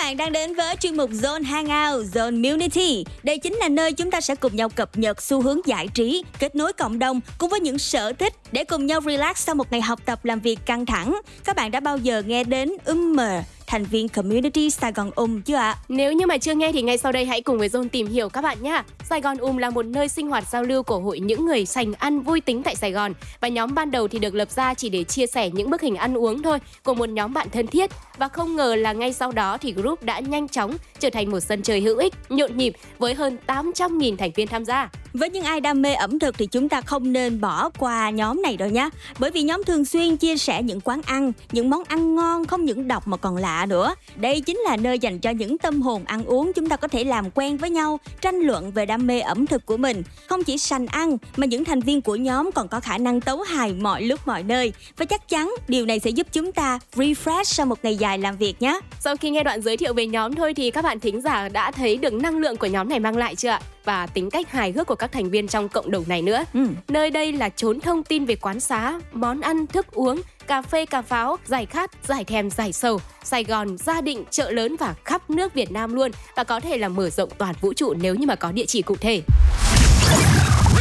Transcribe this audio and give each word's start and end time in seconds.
bạn 0.00 0.16
đang 0.16 0.32
đến 0.32 0.54
với 0.54 0.76
chuyên 0.76 0.96
mục 0.96 1.10
Zone 1.10 1.44
Hangout, 1.44 2.04
Zone 2.14 2.42
Community. 2.42 3.04
Đây 3.22 3.38
chính 3.38 3.54
là 3.54 3.68
nơi 3.68 3.92
chúng 3.92 4.10
ta 4.10 4.20
sẽ 4.20 4.34
cùng 4.34 4.56
nhau 4.56 4.68
cập 4.68 4.98
nhật 4.98 5.22
xu 5.22 5.42
hướng 5.42 5.60
giải 5.66 5.88
trí, 5.94 6.24
kết 6.38 6.56
nối 6.56 6.72
cộng 6.72 6.98
đồng 6.98 7.20
cùng 7.38 7.50
với 7.50 7.60
những 7.60 7.78
sở 7.78 8.12
thích 8.12 8.32
để 8.52 8.64
cùng 8.64 8.86
nhau 8.86 9.00
relax 9.06 9.36
sau 9.36 9.54
một 9.54 9.72
ngày 9.72 9.80
học 9.80 10.00
tập 10.04 10.24
làm 10.24 10.40
việc 10.40 10.58
căng 10.66 10.86
thẳng. 10.86 11.20
Các 11.44 11.56
bạn 11.56 11.70
đã 11.70 11.80
bao 11.80 11.98
giờ 11.98 12.22
nghe 12.26 12.44
đến 12.44 12.72
Ummer, 12.86 13.44
thành 13.70 13.84
viên 13.84 14.08
community 14.08 14.70
Sài 14.70 14.92
Gòn 14.92 15.10
Um 15.14 15.40
chưa 15.42 15.56
ạ? 15.56 15.76
Nếu 15.88 16.12
như 16.12 16.26
mà 16.26 16.38
chưa 16.38 16.54
nghe 16.54 16.72
thì 16.72 16.82
ngay 16.82 16.98
sau 16.98 17.12
đây 17.12 17.24
hãy 17.24 17.42
cùng 17.42 17.58
với 17.58 17.68
Zone 17.68 17.88
tìm 17.88 18.06
hiểu 18.06 18.28
các 18.28 18.42
bạn 18.42 18.58
nhé. 18.62 18.82
Sài 19.04 19.20
Gòn 19.20 19.36
Um 19.36 19.56
là 19.56 19.70
một 19.70 19.86
nơi 19.86 20.08
sinh 20.08 20.28
hoạt 20.28 20.44
giao 20.48 20.62
lưu 20.62 20.82
của 20.82 20.98
hội 20.98 21.20
những 21.20 21.46
người 21.46 21.66
sành 21.66 21.94
ăn 21.94 22.20
vui 22.20 22.40
tính 22.40 22.62
tại 22.62 22.76
Sài 22.76 22.92
Gòn 22.92 23.12
và 23.40 23.48
nhóm 23.48 23.74
ban 23.74 23.90
đầu 23.90 24.08
thì 24.08 24.18
được 24.18 24.34
lập 24.34 24.50
ra 24.50 24.74
chỉ 24.74 24.88
để 24.88 25.04
chia 25.04 25.26
sẻ 25.26 25.50
những 25.50 25.70
bức 25.70 25.80
hình 25.80 25.96
ăn 25.96 26.14
uống 26.14 26.42
thôi 26.42 26.58
của 26.84 26.94
một 26.94 27.08
nhóm 27.08 27.34
bạn 27.34 27.50
thân 27.52 27.66
thiết 27.66 27.90
và 28.18 28.28
không 28.28 28.56
ngờ 28.56 28.74
là 28.74 28.92
ngay 28.92 29.12
sau 29.12 29.32
đó 29.32 29.58
thì 29.58 29.72
group 29.72 30.02
đã 30.02 30.20
nhanh 30.20 30.48
chóng 30.48 30.76
trở 30.98 31.10
thành 31.10 31.30
một 31.30 31.40
sân 31.40 31.62
chơi 31.62 31.80
hữu 31.80 31.98
ích, 31.98 32.14
nhộn 32.28 32.56
nhịp 32.56 32.72
với 32.98 33.14
hơn 33.14 33.36
800.000 33.46 34.16
thành 34.16 34.30
viên 34.34 34.46
tham 34.46 34.64
gia. 34.64 34.90
Với 35.12 35.30
những 35.30 35.44
ai 35.44 35.60
đam 35.60 35.82
mê 35.82 35.94
ẩm 35.94 36.18
thực 36.18 36.38
thì 36.38 36.46
chúng 36.46 36.68
ta 36.68 36.80
không 36.80 37.12
nên 37.12 37.40
bỏ 37.40 37.68
qua 37.78 38.10
nhóm 38.10 38.42
này 38.42 38.56
đâu 38.56 38.68
nhé. 38.68 38.88
Bởi 39.18 39.30
vì 39.30 39.42
nhóm 39.42 39.64
thường 39.64 39.84
xuyên 39.84 40.16
chia 40.16 40.36
sẻ 40.36 40.62
những 40.62 40.80
quán 40.80 41.02
ăn, 41.02 41.32
những 41.52 41.70
món 41.70 41.84
ăn 41.84 42.14
ngon 42.14 42.46
không 42.46 42.64
những 42.64 42.88
độc 42.88 43.08
mà 43.08 43.16
còn 43.16 43.36
lạ 43.36 43.66
nữa. 43.66 43.94
Đây 44.16 44.40
chính 44.40 44.58
là 44.58 44.76
nơi 44.76 44.98
dành 44.98 45.18
cho 45.18 45.30
những 45.30 45.58
tâm 45.58 45.82
hồn 45.82 46.04
ăn 46.04 46.24
uống 46.24 46.52
chúng 46.52 46.68
ta 46.68 46.76
có 46.76 46.88
thể 46.88 47.04
làm 47.04 47.30
quen 47.30 47.56
với 47.56 47.70
nhau, 47.70 48.00
tranh 48.20 48.40
luận 48.40 48.70
về 48.72 48.86
đam 48.86 49.06
mê 49.06 49.20
ẩm 49.20 49.46
thực 49.46 49.66
của 49.66 49.76
mình. 49.76 50.02
Không 50.28 50.44
chỉ 50.44 50.58
sành 50.58 50.86
ăn 50.86 51.16
mà 51.36 51.46
những 51.46 51.64
thành 51.64 51.80
viên 51.80 52.02
của 52.02 52.16
nhóm 52.16 52.52
còn 52.52 52.68
có 52.68 52.80
khả 52.80 52.98
năng 52.98 53.20
tấu 53.20 53.42
hài 53.42 53.72
mọi 53.72 54.02
lúc 54.02 54.20
mọi 54.26 54.42
nơi. 54.42 54.72
Và 54.96 55.04
chắc 55.04 55.28
chắn 55.28 55.54
điều 55.68 55.86
này 55.86 56.00
sẽ 56.00 56.10
giúp 56.10 56.26
chúng 56.32 56.52
ta 56.52 56.78
refresh 56.94 57.44
sau 57.44 57.66
một 57.66 57.78
ngày 57.82 57.96
dài 57.96 58.18
làm 58.18 58.36
việc 58.36 58.62
nhé. 58.62 58.80
Sau 59.00 59.16
khi 59.16 59.30
nghe 59.30 59.42
đoạn 59.42 59.62
giới 59.62 59.76
thiệu 59.76 59.94
về 59.94 60.06
nhóm 60.06 60.34
thôi 60.34 60.54
thì 60.54 60.70
các 60.70 60.84
bạn 60.84 61.00
thính 61.00 61.20
giả 61.20 61.48
đã 61.48 61.70
thấy 61.70 61.96
được 61.96 62.12
năng 62.12 62.38
lượng 62.38 62.56
của 62.56 62.66
nhóm 62.66 62.88
này 62.88 63.00
mang 63.00 63.16
lại 63.16 63.36
chưa 63.36 63.48
ạ? 63.48 63.60
Và 63.84 64.06
tính 64.06 64.30
cách 64.30 64.50
hài 64.50 64.72
hước 64.72 64.86
của 64.86 64.94
các 65.00 65.12
thành 65.12 65.30
viên 65.30 65.48
trong 65.48 65.68
cộng 65.68 65.90
đồng 65.90 66.04
này 66.06 66.22
nữa. 66.22 66.44
Ừ. 66.54 66.66
Nơi 66.88 67.10
đây 67.10 67.32
là 67.32 67.48
chốn 67.48 67.80
thông 67.80 68.02
tin 68.02 68.24
về 68.24 68.36
quán 68.36 68.60
xá, 68.60 69.00
món 69.12 69.40
ăn, 69.40 69.66
thức 69.66 69.86
uống, 69.92 70.22
cà 70.46 70.62
phê 70.62 70.86
cà 70.86 71.02
pháo, 71.02 71.36
giải 71.46 71.66
khát, 71.66 71.90
giải 72.08 72.24
thèm, 72.24 72.50
giải 72.50 72.72
sầu, 72.72 73.00
Sài 73.24 73.44
Gòn, 73.44 73.78
gia 73.78 74.00
định, 74.00 74.24
chợ 74.30 74.50
lớn 74.50 74.76
và 74.78 74.94
khắp 75.04 75.30
nước 75.30 75.54
Việt 75.54 75.72
Nam 75.72 75.94
luôn 75.94 76.10
và 76.36 76.44
có 76.44 76.60
thể 76.60 76.78
là 76.78 76.88
mở 76.88 77.10
rộng 77.10 77.28
toàn 77.38 77.54
vũ 77.60 77.72
trụ 77.72 77.94
nếu 77.94 78.14
như 78.14 78.26
mà 78.26 78.34
có 78.34 78.52
địa 78.52 78.66
chỉ 78.66 78.82
cụ 78.82 78.96
thể. 78.96 79.22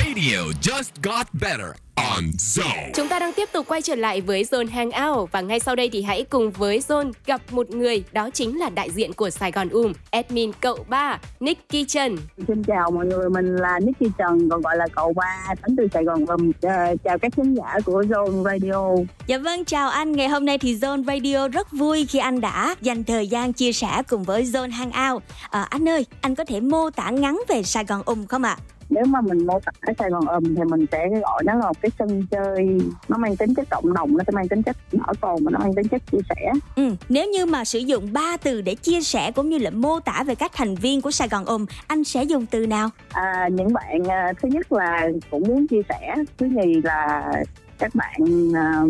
Radio 0.09 0.39
just 0.61 0.89
got 1.03 1.27
better 1.33 1.71
on 1.95 2.23
Zone. 2.38 2.91
Chúng 2.93 3.07
ta 3.07 3.19
đang 3.19 3.33
tiếp 3.33 3.49
tục 3.52 3.65
quay 3.67 3.81
trở 3.81 3.95
lại 3.95 4.21
với 4.21 4.43
Zone 4.43 4.69
Hangout 4.69 5.31
và 5.31 5.41
ngay 5.41 5.59
sau 5.59 5.75
đây 5.75 5.89
thì 5.89 6.01
hãy 6.01 6.23
cùng 6.29 6.51
với 6.51 6.79
Zone 6.79 7.11
gặp 7.25 7.41
một 7.51 7.69
người 7.69 8.03
đó 8.11 8.29
chính 8.29 8.59
là 8.59 8.69
đại 8.69 8.91
diện 8.91 9.13
của 9.13 9.29
Sài 9.29 9.51
Gòn 9.51 9.69
Um, 9.69 9.93
admin 10.11 10.51
cậu 10.61 10.85
ba 10.89 11.19
Nicky 11.39 11.85
Trần. 11.85 12.17
Xin 12.47 12.63
chào 12.63 12.91
mọi 12.91 13.05
người, 13.05 13.29
mình 13.29 13.55
là 13.55 13.79
Nicky 13.79 14.05
Trần, 14.17 14.49
còn 14.49 14.61
gọi 14.61 14.77
là 14.77 14.88
cậu 14.95 15.13
ba, 15.13 15.53
đến 15.67 15.75
từ 15.77 15.88
Sài 15.93 16.03
Gòn. 16.03 16.25
Ờ, 16.61 16.95
chào 17.03 17.17
các 17.17 17.33
khán 17.38 17.55
giả 17.55 17.79
của 17.85 18.01
Zone 18.01 18.44
Radio. 18.44 19.03
Dạ 19.27 19.38
vâng, 19.38 19.66
chào 19.66 19.89
anh. 19.89 20.11
Ngày 20.11 20.27
hôm 20.27 20.45
nay 20.45 20.57
thì 20.57 20.75
Zone 20.75 21.03
Radio 21.05 21.47
rất 21.47 21.71
vui 21.71 22.05
khi 22.09 22.19
anh 22.19 22.41
đã 22.41 22.75
dành 22.81 23.03
thời 23.03 23.27
gian 23.27 23.53
chia 23.53 23.71
sẻ 23.71 24.01
cùng 24.09 24.23
với 24.23 24.44
Zone 24.44 24.71
Hangout. 24.71 25.23
À, 25.49 25.61
anh 25.61 25.89
ơi, 25.89 26.05
anh 26.21 26.35
có 26.35 26.44
thể 26.44 26.59
mô 26.59 26.89
tả 26.89 27.09
ngắn 27.09 27.41
về 27.47 27.63
Sài 27.63 27.85
Gòn 27.85 28.01
Um 28.05 28.25
không 28.25 28.44
ạ? 28.44 28.57
Nếu 28.89 29.05
mà 29.05 29.21
mình 29.21 29.47
mô 29.47 29.59
tả 29.59 29.93
Sài 29.99 30.09
Gòn 30.09 30.25
ầm 30.25 30.55
thì 30.55 30.63
mình 30.69 30.85
sẽ 30.91 31.09
gọi 31.09 31.43
nó 31.43 31.53
là 31.53 31.67
một 31.67 31.81
cái 31.81 31.91
sân 31.99 32.25
chơi 32.31 32.67
nó 33.09 33.17
mang 33.17 33.35
tính 33.35 33.53
chất 33.55 33.69
cộng 33.69 33.93
đồng, 33.93 34.17
nó 34.17 34.23
sẽ 34.27 34.31
mang 34.31 34.47
tính 34.47 34.63
chất 34.63 34.77
bảo 34.93 35.13
tồn 35.21 35.43
và 35.43 35.51
nó 35.51 35.59
mang 35.59 35.73
tính 35.75 35.87
chất 35.87 36.01
chia 36.11 36.17
sẻ. 36.29 36.51
Ừ, 36.75 36.95
nếu 37.09 37.29
như 37.29 37.45
mà 37.45 37.65
sử 37.65 37.79
dụng 37.79 38.13
ba 38.13 38.37
từ 38.37 38.61
để 38.61 38.75
chia 38.75 39.01
sẻ 39.01 39.31
cũng 39.31 39.49
như 39.49 39.57
là 39.57 39.69
mô 39.69 39.99
tả 39.99 40.23
về 40.27 40.35
các 40.35 40.51
thành 40.55 40.75
viên 40.75 41.01
của 41.01 41.11
Sài 41.11 41.27
Gòn 41.27 41.45
Um, 41.45 41.65
anh 41.87 42.03
sẽ 42.03 42.23
dùng 42.23 42.45
từ 42.45 42.67
nào? 42.67 42.89
À, 43.11 43.49
những 43.51 43.73
bạn 43.73 44.03
à, 44.07 44.33
thứ 44.41 44.49
nhất 44.49 44.71
là 44.71 45.07
cũng 45.31 45.43
muốn 45.47 45.67
chia 45.67 45.81
sẻ, 45.89 46.15
thứ 46.37 46.45
nhì 46.45 46.81
là 46.83 47.31
các 47.79 47.95
bạn 47.95 48.22
à, 48.55 48.83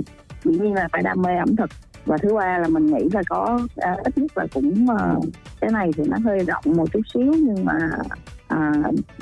dĩ 0.44 0.58
nhiên 0.60 0.74
là 0.74 0.88
phải 0.92 1.02
đam 1.04 1.22
mê 1.22 1.36
ẩm 1.38 1.56
thực 1.56 1.70
và 2.06 2.18
thứ 2.18 2.34
ba 2.34 2.58
là 2.58 2.68
mình 2.68 2.86
nghĩ 2.86 3.10
là 3.14 3.22
có 3.30 3.60
à, 3.76 3.96
ít 4.04 4.18
nhất 4.18 4.38
là 4.38 4.46
cũng 4.54 4.90
à, 4.90 5.16
cái 5.62 5.72
này 5.72 5.92
thì 5.98 6.04
nó 6.08 6.18
hơi 6.24 6.40
rộng 6.40 6.64
một 6.66 6.86
chút 6.94 7.02
xíu 7.14 7.34
nhưng 7.38 7.66
mà 7.66 7.74
à, 8.50 8.72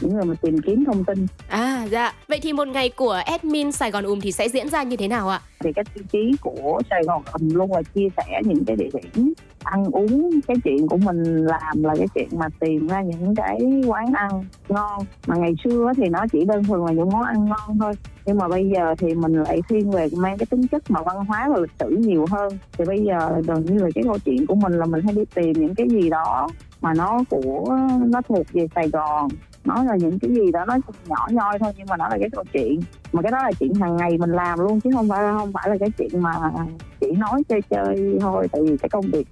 những 0.02 0.14
người 0.14 0.26
mà 0.26 0.36
tìm 0.42 0.62
kiếm 0.62 0.86
thông 0.86 1.04
tin. 1.04 1.28
À 1.50 1.88
dạ, 1.92 2.14
vậy 2.28 2.40
thì 2.42 2.54
một 2.54 2.68
ngày 2.68 2.90
của 2.90 3.22
admin 3.26 3.72
Sài 3.72 3.92
Gòn 3.92 4.04
Um 4.04 4.20
thì 4.20 4.32
sẽ 4.32 4.50
diễn 4.50 4.70
ra 4.70 4.84
như 4.84 4.98
thế 4.98 5.08
nào 5.08 5.30
ạ? 5.30 5.42
thì 5.60 5.74
cái 5.74 5.86
tiêu 5.94 6.04
chí 6.12 6.32
của 6.42 6.82
Sài 6.90 7.04
Gòn 7.04 7.24
ầm 7.26 7.50
luôn 7.50 7.72
là 7.74 7.82
chia 7.82 8.08
sẻ 8.18 8.42
những 8.46 8.66
cái 8.66 8.76
địa 8.76 8.90
điểm 8.94 9.34
ăn 9.64 9.86
uống 9.92 10.40
cái 10.48 10.58
chuyện 10.64 10.88
của 10.88 10.98
mình 10.98 11.46
làm 11.46 11.84
là 11.84 11.96
cái 11.98 12.08
chuyện 12.16 12.28
mà 12.32 12.46
tìm 12.60 12.88
ra 12.88 13.02
những 13.02 13.36
cái 13.36 13.82
quán 13.88 14.14
ăn 14.14 14.46
ngon. 14.70 15.06
Mà 15.28 15.36
ngày 15.36 15.54
xưa 15.64 15.92
thì 15.98 16.10
nó 16.10 16.26
chỉ 16.32 16.46
đơn 16.46 16.64
thuần 16.64 16.82
là 16.86 16.92
những 16.92 17.10
món 17.10 17.24
ăn 17.24 17.46
ngon 17.46 17.80
thôi. 17.80 17.94
Nhưng 18.26 18.38
mà 18.38 18.48
bây 18.48 18.70
giờ 18.76 18.96
thì 18.98 19.16
mình 19.16 19.44
lại 19.44 19.62
thiên 19.70 19.92
về 19.92 20.08
mang 20.18 20.38
cái 20.38 20.46
tính 20.46 20.68
chất 20.68 20.92
mà 20.92 21.02
văn 21.02 21.26
hóa 21.26 21.50
và 21.54 21.60
lịch 21.60 21.72
sử 21.80 21.90
nhiều 21.90 22.26
hơn. 22.32 22.58
Thì 22.78 22.86
bây 22.86 23.04
giờ 23.04 23.42
gần 23.48 23.66
như 23.66 23.78
là 23.78 23.90
cái 23.96 24.04
câu 24.04 24.18
chuyện 24.26 24.46
của 24.48 24.56
mình 24.56 24.74
là 24.74 24.86
mình 24.86 25.02
hay 25.02 25.14
đi 25.14 25.26
tìm 25.34 25.54
những 25.54 25.76
cái 25.76 25.88
gì 25.90 26.10
đó 26.10 26.48
mà 26.82 26.94
nó 26.94 27.20
của, 27.30 27.78
nó 28.00 28.22
thuộc 28.22 28.46
về 28.54 28.68
Sài 28.76 28.90
Gòn. 28.90 29.28
Nó 29.66 29.84
là 29.84 29.96
những 29.96 30.20
cái 30.20 30.32
gì 30.32 30.52
đó, 30.52 30.66
nó 30.66 30.78
nhỏ 31.08 31.28
nhoi 31.32 31.60
thôi, 31.60 31.72
nhưng 31.78 31.88
mà 31.90 31.98
nó 31.98 32.10
là 32.10 32.18
cái 32.20 32.30
câu 32.32 32.44
chuyện. 32.54 32.80
Mà 33.14 33.22
cái 33.22 33.32
đó 33.32 33.38
là 33.44 33.52
chuyện 33.60 33.74
hàng 33.74 33.98
ngày 33.98 34.18
mình 34.18 34.32
làm 34.32 34.60
luôn, 34.60 34.80
chứ 34.80 34.90
không 34.96 35.10
phải 35.10 35.20
không 35.34 35.54
phải 35.54 35.70
là 35.70 35.76
cái 35.80 35.90
chuyện 35.98 36.22
mà 36.22 36.32
chỉ 37.00 37.12
nói 37.12 37.44
chơi 37.50 37.62
chơi 37.70 38.18
thôi. 38.22 38.48
Tại 38.52 38.62
vì 38.62 38.78
cái 38.78 38.90
công 38.90 39.06
việc 39.12 39.28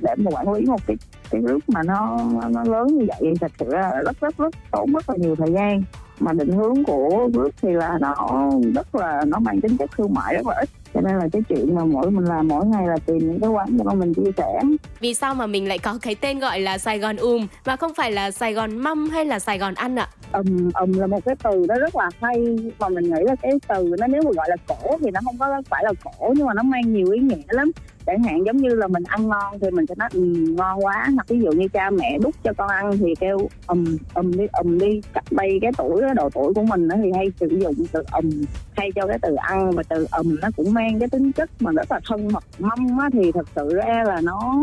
để 0.00 0.14
mà 0.16 0.30
quản 0.30 0.52
lý 0.52 0.66
một 0.66 0.80
cái 0.86 0.96
cái 1.30 1.40
group 1.40 1.62
mà 1.68 1.82
nó 1.82 2.18
nó 2.50 2.64
lớn 2.64 2.86
như 2.86 3.06
vậy 3.08 3.18
thì 3.20 3.34
thật 3.40 3.52
sự 3.58 3.66
là 3.68 4.02
rất 4.04 4.20
rất 4.20 4.38
rất 4.38 4.54
tốn 4.70 4.92
rất 4.92 5.10
là 5.10 5.16
nhiều 5.16 5.36
thời 5.36 5.52
gian. 5.52 5.82
Mà 6.20 6.32
định 6.32 6.52
hướng 6.52 6.84
của 6.84 7.28
group 7.32 7.54
thì 7.62 7.72
là 7.72 7.98
nó 8.00 8.50
rất 8.74 8.94
là, 8.94 9.24
nó 9.26 9.38
mang 9.38 9.60
tính 9.60 9.76
chất 9.76 9.90
thương 9.96 10.14
mại 10.14 10.34
rất 10.34 10.46
là 10.46 10.54
ít 10.60 10.68
cho 10.94 11.00
nên 11.00 11.18
là 11.18 11.28
cái 11.32 11.42
chuyện 11.48 11.74
mà 11.74 11.84
mỗi 11.84 12.10
mình 12.10 12.24
làm 12.24 12.48
mỗi 12.48 12.66
ngày 12.66 12.86
là 12.86 12.96
tìm 13.06 13.18
những 13.18 13.40
cái 13.40 13.50
quán 13.50 13.78
cho 13.84 13.94
mình 13.94 14.14
chia 14.14 14.30
sẻ 14.36 14.60
Vì 15.00 15.14
sao 15.14 15.34
mà 15.34 15.46
mình 15.46 15.68
lại 15.68 15.78
có 15.78 15.98
cái 16.02 16.14
tên 16.14 16.38
gọi 16.38 16.60
là 16.60 16.78
Sài 16.78 16.98
Gòn 16.98 17.16
Um 17.16 17.46
mà 17.66 17.76
không 17.76 17.94
phải 17.94 18.12
là 18.12 18.30
Sài 18.30 18.54
Gòn 18.54 18.78
Măm 18.78 19.08
hay 19.10 19.24
là 19.24 19.38
Sài 19.38 19.58
Gòn 19.58 19.74
Ăn 19.74 19.96
ạ? 19.96 20.08
ầm 20.32 20.70
ầm 20.74 20.92
là 20.92 21.06
một 21.06 21.24
cái 21.24 21.34
từ 21.44 21.66
đó 21.66 21.74
rất 21.80 21.96
là 21.96 22.10
hay 22.20 22.56
mà 22.78 22.88
mình 22.88 23.04
nghĩ 23.04 23.20
là 23.24 23.36
cái 23.42 23.52
từ 23.68 23.94
nó 23.98 24.06
nếu 24.06 24.22
mà 24.22 24.30
gọi 24.36 24.46
là 24.48 24.56
cổ 24.68 24.98
thì 25.00 25.10
nó 25.10 25.20
không 25.24 25.38
có 25.38 25.62
phải 25.70 25.84
là 25.84 25.92
cổ 26.04 26.34
nhưng 26.36 26.46
mà 26.46 26.54
nó 26.54 26.62
mang 26.62 26.92
nhiều 26.92 27.06
ý 27.10 27.20
nghĩa 27.20 27.42
lắm 27.48 27.70
chẳng 28.06 28.22
hạn 28.22 28.44
giống 28.46 28.56
như 28.56 28.68
là 28.68 28.86
mình 28.86 29.02
ăn 29.06 29.28
ngon 29.28 29.58
thì 29.60 29.70
mình 29.70 29.86
sẽ 29.86 29.94
nói 29.98 30.08
ừ, 30.12 30.20
ngon 30.56 30.84
quá. 30.84 31.06
Hoặc 31.14 31.28
ví 31.28 31.40
dụ 31.40 31.52
như 31.52 31.68
cha 31.68 31.90
mẹ 31.90 32.18
đút 32.22 32.34
cho 32.44 32.52
con 32.58 32.68
ăn 32.68 32.98
thì 32.98 33.14
kêu 33.20 33.38
ầm 33.66 33.96
ầm 34.14 34.36
đi 34.36 34.46
ầm 34.52 34.78
đi 34.78 35.00
cặp 35.12 35.24
đây 35.30 35.58
cái 35.62 35.70
tuổi 35.78 36.02
độ 36.16 36.30
tuổi 36.34 36.54
của 36.54 36.62
mình 36.62 36.88
thì 37.02 37.10
hay 37.16 37.26
sử 37.40 37.46
dụng 37.46 37.74
từ 37.92 38.02
ầm 38.10 38.30
thay 38.76 38.92
cho 38.94 39.06
cái 39.06 39.18
từ 39.22 39.34
ăn 39.34 39.70
và 39.70 39.82
từ 39.88 40.06
ầm 40.10 40.36
nó 40.42 40.48
cũng 40.56 40.74
mang 40.74 40.98
cái 40.98 41.08
tính 41.08 41.32
chất 41.32 41.50
mà 41.60 41.72
rất 41.72 41.92
là 41.92 42.00
thân 42.08 42.28
mật 42.32 42.44
mâm 42.58 42.98
á 43.00 43.08
thì 43.12 43.32
thật 43.32 43.46
sự 43.56 43.74
ra 43.74 44.04
là 44.06 44.20
nó 44.20 44.62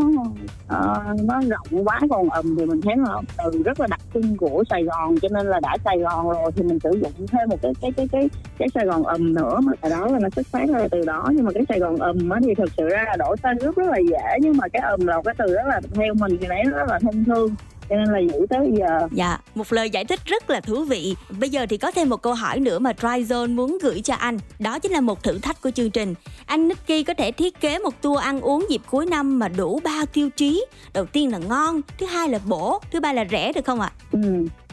uh, 0.65 1.21
nó 1.23 1.41
rộng 1.49 1.87
quá. 1.87 1.99
Còn 2.09 2.29
ầm 2.29 2.55
thì 2.57 2.65
mình 2.65 2.81
thấy 2.81 2.93
là 2.97 3.21
từ 3.37 3.63
rất 3.63 3.79
là 3.79 3.87
đặc 3.87 3.99
trưng 4.13 4.37
của 4.37 4.63
Sài 4.69 4.83
Gòn 4.83 5.19
cho 5.21 5.27
nên 5.31 5.47
là 5.47 5.59
đã 5.59 5.77
Sài 5.85 5.99
Gòn 5.99 6.29
rồi 6.29 6.51
thì 6.55 6.63
mình 6.63 6.79
sử 6.79 6.89
dụng 7.01 7.27
thêm 7.27 7.49
một 7.49 7.57
cái 7.61 7.71
cái 7.81 7.91
cái 7.91 8.07
cái 8.11 8.29
cái 8.57 8.67
Sài 8.73 8.85
Gòn 8.85 9.03
ầm 9.03 9.33
nữa 9.33 9.59
mà 9.63 9.89
đó 9.89 10.07
là 10.07 10.19
nó 10.19 10.29
xuất 10.35 10.47
phát 10.47 10.69
ra 10.69 10.87
từ 10.91 11.01
đó. 11.05 11.29
Nhưng 11.31 11.45
mà 11.45 11.51
cái 11.53 11.63
Sài 11.69 11.79
Gòn 11.79 11.97
ầm 11.97 12.29
á 12.29 12.39
thì 12.43 12.53
thật 12.55 12.69
sự 12.77 12.89
ra 12.89 13.03
là 13.07 13.15
đổi 13.27 13.37
tên 13.43 13.57
rất 13.57 13.75
rất 13.75 13.87
là 13.87 13.97
dễ 14.09 14.37
nhưng 14.41 14.57
mà 14.57 14.67
cái 14.67 14.81
ầm 14.81 15.07
là 15.07 15.21
cái 15.25 15.35
từ 15.37 15.53
rất 15.53 15.67
là 15.67 15.81
theo 15.93 16.13
mình 16.13 16.37
thì 16.41 16.47
thấy 16.47 16.63
rất 16.71 16.87
là 16.87 16.99
thông 16.99 17.25
thương 17.25 17.55
cho 17.89 17.95
nên 17.95 18.09
là 18.09 18.19
giữ 18.19 18.45
tới 18.49 18.69
giờ 18.79 19.07
Dạ, 19.11 19.37
một 19.55 19.73
lời 19.73 19.89
giải 19.89 20.05
thích 20.05 20.19
rất 20.25 20.49
là 20.49 20.59
thú 20.59 20.83
vị. 20.83 21.15
Bây 21.39 21.49
giờ 21.49 21.65
thì 21.69 21.77
có 21.77 21.91
thêm 21.91 22.09
một 22.09 22.21
câu 22.21 22.33
hỏi 22.33 22.59
nữa 22.59 22.79
mà 22.79 22.91
Tryzone 22.91 23.55
muốn 23.55 23.77
gửi 23.81 24.01
cho 24.01 24.13
anh. 24.13 24.39
Đó 24.59 24.79
chính 24.79 24.91
là 24.91 25.01
một 25.01 25.23
thử 25.23 25.39
thách 25.39 25.61
của 25.61 25.71
chương 25.71 25.91
trình. 25.91 26.13
Anh 26.45 26.67
Nicky 26.67 27.03
có 27.03 27.13
thể 27.13 27.31
thiết 27.31 27.59
kế 27.61 27.79
một 27.79 28.01
tour 28.01 28.19
ăn 28.19 28.41
uống 28.41 28.65
dịp 28.69 28.81
cuối 28.89 29.05
năm 29.05 29.39
mà 29.39 29.47
đủ 29.47 29.79
ba 29.83 30.05
tiêu 30.13 30.29
chí. 30.35 30.65
Đầu 30.93 31.05
tiên 31.05 31.31
là 31.31 31.37
ngon, 31.37 31.81
thứ 31.97 32.05
hai 32.05 32.29
là 32.29 32.39
bổ, 32.45 32.79
thứ 32.91 32.99
ba 32.99 33.13
là 33.13 33.25
rẻ 33.31 33.53
được 33.53 33.65
không 33.65 33.79
ạ? 33.81 33.91
ừ 34.11 34.19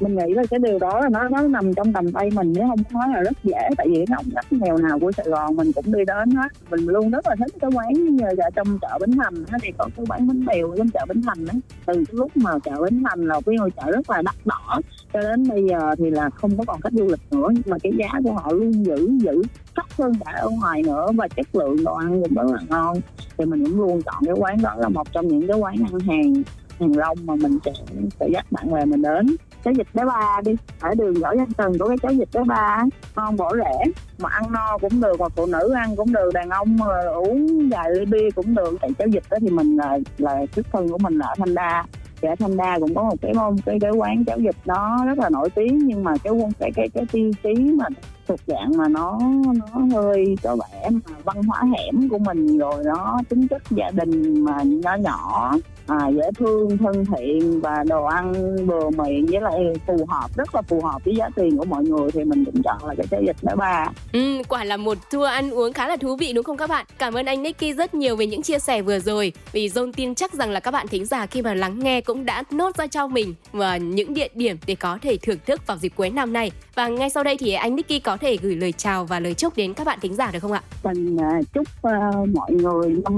mình 0.00 0.17
nghĩ 0.17 0.35
là 0.35 0.43
cái 0.50 0.61
điều 0.62 0.79
đó 0.79 1.00
là 1.00 1.08
nó 1.08 1.29
nó 1.29 1.43
nằm 1.43 1.75
trong 1.75 1.93
tầm 1.93 2.12
tay 2.12 2.31
mình 2.35 2.55
chứ 2.55 2.61
không 2.69 2.79
nói 2.93 3.08
là 3.14 3.23
rất 3.23 3.44
dễ. 3.44 3.69
Tại 3.76 3.87
vì 3.88 3.96
cái 3.96 4.06
ngóc 4.08 4.26
ngách 4.35 4.52
nghèo 4.52 4.76
nào 4.76 4.99
của 4.99 5.12
Sài 5.12 5.26
Gòn, 5.26 5.56
mình 5.56 5.73
cũng 5.73 5.93
đi 5.93 6.05
đến 6.06 6.31
hết. 6.31 6.49
Mình 6.70 6.87
luôn 6.87 7.11
rất 7.11 7.26
là 7.29 7.37
thích 7.38 7.52
cái 7.61 7.70
quán 7.75 7.93
ờ, 7.94 8.11
như 8.11 8.25
ở 8.43 8.50
trong 8.55 8.79
chợ 8.82 8.99
Bến 9.00 9.17
Thành. 9.17 9.35
Nó 9.52 9.58
thì 9.62 9.73
có 9.79 9.88
cái 9.96 10.06
quán 10.08 10.26
bánh 10.26 10.44
bèo 10.44 10.75
trong 10.76 10.88
chợ 10.91 11.00
Bến 11.08 11.23
Thành 11.23 11.46
ấy. 11.46 11.61
Từ 11.87 11.94
cái 11.94 12.05
lúc 12.11 12.37
mà 12.37 12.50
chợ 12.64 12.82
Bến 12.82 13.02
Thành 13.08 13.26
là 13.29 13.41
cái 13.46 13.56
ngôi 13.56 13.70
chợ 13.70 13.91
rất 13.91 14.11
là 14.11 14.23
đắt 14.23 14.35
đỏ, 14.44 14.81
cho 15.12 15.20
đến 15.20 15.49
bây 15.49 15.64
giờ 15.70 15.94
thì 15.99 16.11
là 16.11 16.31
không 16.31 16.56
có 16.56 16.64
còn 16.67 16.81
khách 16.81 16.93
du 16.93 17.05
lịch 17.05 17.20
nữa. 17.31 17.49
Nhưng 17.52 17.62
mà 17.67 17.76
cái 17.82 17.93
giá 17.99 18.08
của 18.25 18.32
họ 18.32 18.52
luôn 18.52 18.85
giữ 18.85 19.11
giữ 19.20 19.43
thấp 19.76 19.87
hơn 19.99 20.12
cả 20.25 20.32
ở 20.32 20.49
ngoài 20.61 20.82
nữa. 20.82 21.06
Và 21.17 21.29
chất 21.29 21.55
lượng 21.55 21.85
đồ 21.85 21.94
ăn 21.94 22.23
cũng 22.23 22.35
rất 22.35 22.52
là 22.52 22.61
ngon. 22.69 22.96
Thì 23.38 23.44
mình 23.44 23.64
cũng 23.64 23.81
luôn 23.81 24.02
chọn 24.02 24.23
cái 24.26 24.35
quán 24.38 24.62
đó 24.62 24.75
là 24.79 24.88
một 24.88 25.12
trong 25.12 25.29
những 25.29 25.49
cái 25.49 25.56
quán 25.58 25.75
ăn 25.91 26.00
hàng 26.00 26.43
hàng 26.81 26.94
rong 26.94 27.19
mà 27.26 27.35
mình 27.35 27.58
sẽ 27.64 27.73
sẽ 28.20 28.29
dắt 28.32 28.46
bạn 28.50 28.73
bè 28.73 28.85
mình 28.85 29.02
đến 29.02 29.37
cháu 29.65 29.75
vịt 29.77 29.87
bé 29.95 30.05
ba 30.05 30.41
đi. 30.45 30.53
Ở 30.81 30.95
đường 30.95 31.15
võ 31.15 31.35
văn 31.37 31.49
tần 31.57 31.73
có 31.79 31.89
cái 31.89 31.97
cháu 32.03 32.13
vịt 32.19 32.29
bé 32.35 32.41
ba 32.47 32.85
ngon 33.17 33.37
bổ 33.37 33.51
rẻ, 33.57 33.93
mà 34.19 34.29
ăn 34.29 34.53
no 34.53 34.79
cũng 34.79 35.01
được 35.01 35.17
hoặc 35.19 35.33
phụ 35.37 35.47
nữ 35.47 35.73
ăn 35.77 35.97
cũng 35.97 36.13
được, 36.13 36.31
đàn 36.35 36.51
ông 36.51 36.77
ờ, 36.83 37.13
uống 37.13 37.69
vài 37.69 37.91
ly 37.91 38.05
bia 38.05 38.31
cũng 38.35 38.55
được. 38.55 38.77
Tại 38.81 38.91
cháu 38.99 39.09
vịt 39.13 39.23
đó 39.31 39.37
thì 39.41 39.51
mình 39.51 39.77
là 39.77 39.99
là 40.19 40.41
xuất 40.53 40.67
thân 40.73 40.89
của 40.89 40.99
mình 40.99 41.19
là 41.19 41.27
ở 41.27 41.35
thanh 41.39 41.55
đa. 41.55 41.85
Thì 42.23 42.29
ở 42.29 42.35
thanh 42.39 42.57
đa 42.57 42.79
cũng 42.81 42.95
có 42.95 43.03
một 43.03 43.17
cái 43.23 43.33
cái 43.67 43.79
cái 43.81 43.91
quán 43.91 44.25
cháo 44.25 44.39
vịt 44.39 44.55
đó 44.65 44.99
rất 45.07 45.19
là 45.19 45.29
nổi 45.29 45.51
tiếng, 45.51 45.79
nhưng 45.79 46.05
mà 46.05 46.13
cái 46.25 46.33
cái 46.59 46.71
cái 46.75 46.89
cái 46.95 47.05
tiêu 47.13 47.31
chí 47.43 47.55
mà 47.55 47.87
thuộc 48.29 48.41
dạng 48.47 48.71
mà 48.77 48.89
nó 48.89 49.19
nó 49.45 49.99
hơi 49.99 50.37
có 50.43 50.57
vẻ 50.57 50.91
mà 50.91 51.15
văn 51.25 51.43
hóa 51.43 51.63
hẻm 51.63 52.09
của 52.09 52.19
mình 52.19 52.59
rồi, 52.59 52.85
nó 52.85 53.21
tính 53.29 53.49
chất 53.49 53.63
gia 53.71 53.91
đình 53.91 54.45
mà 54.45 54.63
nhỏ 54.63 54.95
nhỏ 54.95 55.53
à, 55.87 56.09
dễ 56.09 56.31
thương 56.39 56.79
thân 56.79 57.05
thiện 57.05 57.61
và 57.61 57.85
đồ 57.89 58.05
ăn 58.05 58.33
vừa 58.67 58.91
miệng 58.91 59.27
với 59.27 59.41
lại 59.41 59.61
phù 59.87 60.07
hợp 60.09 60.29
rất 60.37 60.55
là 60.55 60.63
phù 60.63 60.81
hợp 60.83 61.05
với 61.05 61.17
giá 61.17 61.29
tiền 61.37 61.59
của 61.59 61.65
mọi 61.65 61.85
người 61.85 62.11
thì 62.11 62.25
mình 62.25 62.45
cũng 62.45 62.63
chọn 62.63 62.79
là 62.85 62.95
cái 62.97 63.07
cháo 63.11 63.21
vịt 63.27 63.37
bé 63.43 63.55
ba 63.55 63.87
Ừ, 64.13 64.43
quả 64.49 64.65
là 64.65 64.77
một 64.77 64.99
tour 65.11 65.27
ăn 65.29 65.51
uống 65.51 65.73
khá 65.73 65.89
là 65.89 65.97
thú 65.97 66.17
vị 66.17 66.33
đúng 66.33 66.45
không 66.45 66.57
các 66.57 66.69
bạn? 66.71 66.87
Cảm 66.99 67.15
ơn 67.15 67.27
anh 67.27 67.43
Nicky 67.43 67.73
rất 67.73 67.95
nhiều 67.95 68.17
về 68.17 68.27
những 68.27 68.43
chia 68.43 68.59
sẻ 68.59 68.83
vừa 68.83 68.99
rồi. 68.99 69.33
Vì 69.53 69.69
John 69.69 69.93
tin 69.93 70.15
chắc 70.15 70.33
rằng 70.35 70.51
là 70.51 70.61
các 70.61 70.71
bạn 70.71 70.89
thính 70.89 71.05
giả 71.05 71.27
khi 71.27 71.43
mà 71.43 71.55
lắng 71.55 71.79
nghe 71.79 72.01
cũng 72.01 72.25
đã 72.25 72.43
nốt 72.51 72.77
ra 72.77 72.87
cho 72.87 73.07
mình 73.07 73.35
và 73.53 73.77
những 73.77 74.15
địa 74.15 74.29
điểm 74.35 74.57
để 74.67 74.75
có 74.75 74.99
thể 75.03 75.17
thưởng 75.23 75.39
thức 75.47 75.67
vào 75.67 75.77
dịp 75.77 75.93
cuối 75.97 76.11
năm 76.11 76.33
này. 76.33 76.51
Và 76.75 76.89
ngay 76.89 77.11
sau 77.11 77.25
đây 77.25 77.37
thì 77.37 77.53
anh 77.53 77.77
Nicky 77.77 77.99
có 78.01 78.17
thể 78.17 78.37
gửi 78.43 78.57
lời 78.57 78.73
chào 78.73 79.05
và 79.05 79.21
lời 79.21 79.35
chúc 79.35 79.57
đến 79.57 79.75
các 79.75 79.87
bạn 79.87 79.99
thính 80.03 80.15
giả 80.15 80.31
được 80.31 80.39
không 80.41 80.53
ạ? 80.53 80.63
mình 80.83 81.17
à, 81.21 81.41
chúc 81.55 81.69
à, 81.83 82.11
mọi 82.35 82.53
người 82.53 82.97
năm 83.05 83.17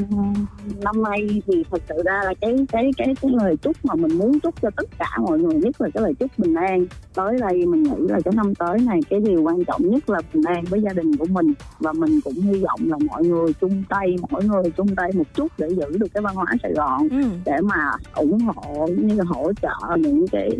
năm 0.82 1.02
nay 1.02 1.42
thì 1.46 1.64
thật 1.70 1.82
sự 1.88 2.02
ra 2.04 2.20
là 2.24 2.34
cái 2.40 2.55
cái 2.66 2.90
cái 2.96 3.14
cái 3.22 3.30
lời 3.34 3.56
chúc 3.56 3.76
mà 3.84 3.94
mình 3.94 4.18
muốn 4.18 4.40
chúc 4.40 4.54
cho 4.62 4.70
tất 4.76 4.88
cả 4.98 5.10
mọi 5.18 5.38
người 5.38 5.54
nhất 5.54 5.80
là 5.80 5.88
cái 5.94 6.02
lời 6.02 6.14
chúc 6.18 6.30
bình 6.38 6.54
an. 6.54 6.86
Tới 7.14 7.36
đây 7.40 7.66
mình 7.66 7.82
nghĩ 7.82 8.08
là 8.08 8.20
cái 8.24 8.34
năm 8.36 8.54
tới 8.54 8.78
này 8.78 9.00
cái 9.10 9.20
điều 9.20 9.42
quan 9.42 9.64
trọng 9.64 9.90
nhất 9.90 10.10
là 10.10 10.20
bình 10.34 10.42
an 10.44 10.64
với 10.70 10.82
gia 10.82 10.92
đình 10.92 11.16
của 11.16 11.26
mình. 11.26 11.52
Và 11.78 11.92
mình 11.92 12.20
cũng 12.24 12.34
hy 12.34 12.62
vọng 12.62 12.80
là 12.84 12.96
mọi 13.06 13.24
người 13.24 13.52
chung 13.60 13.82
tay 13.88 14.16
mỗi 14.30 14.44
người 14.44 14.70
chung 14.76 14.96
tay 14.96 15.10
một 15.14 15.34
chút 15.34 15.52
để 15.58 15.68
giữ 15.68 15.98
được 15.98 16.08
cái 16.14 16.22
văn 16.22 16.34
hóa 16.34 16.46
Sài 16.62 16.72
Gòn. 16.72 17.08
Ừ. 17.08 17.22
để 17.44 17.60
mà 17.62 17.92
ủng 18.14 18.38
hộ 18.38 18.86
như 18.86 19.14
là 19.14 19.24
hỗ 19.26 19.52
trợ 19.62 19.96
những 19.96 20.28
cái 20.28 20.50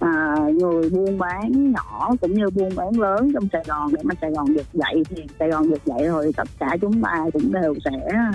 à, 0.00 0.34
người 0.52 0.90
buôn 0.90 1.18
bán 1.18 1.72
nhỏ 1.72 2.10
cũng 2.20 2.34
như 2.34 2.50
buôn 2.50 2.68
bán 2.76 3.00
lớn 3.00 3.32
trong 3.34 3.48
Sài 3.52 3.62
Gòn. 3.68 3.92
Để 3.92 4.02
mà 4.04 4.14
Sài 4.20 4.30
Gòn 4.30 4.46
vực 4.46 4.66
dậy 4.72 5.02
thì 5.08 5.22
Sài 5.38 5.48
Gòn 5.50 5.70
vực 5.70 5.80
dậy 5.84 6.06
rồi 6.06 6.32
tất 6.36 6.48
cả 6.58 6.76
chúng 6.80 7.02
ta 7.02 7.24
cũng 7.32 7.52
đều 7.52 7.74
sẽ 7.84 7.90
à, 8.12 8.32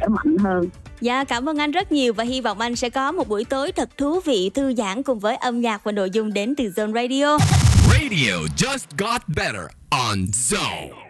sẽ 0.00 0.08
mạnh 0.08 0.36
hơn 0.38 0.64
Dạ 1.00 1.24
cảm 1.24 1.48
ơn 1.48 1.58
anh 1.58 1.70
rất 1.70 1.92
nhiều 1.92 2.12
và 2.12 2.24
hy 2.24 2.40
vọng 2.40 2.60
anh 2.60 2.76
sẽ 2.76 2.90
có 2.90 3.12
một 3.12 3.28
buổi 3.28 3.44
tối 3.44 3.72
thật 3.72 3.88
thú 3.98 4.20
vị, 4.20 4.50
thư 4.54 4.74
giãn 4.74 5.02
cùng 5.02 5.18
với 5.18 5.36
âm 5.36 5.60
nhạc 5.60 5.84
và 5.84 5.92
nội 5.92 6.10
dung 6.10 6.32
đến 6.32 6.54
từ 6.56 6.64
Zone 6.64 6.94
Radio. 6.94 7.38
Radio 7.92 8.34
just 8.56 8.84
got 8.98 9.22
better 9.28 9.66
on 9.90 10.18
Zone. 10.32 11.09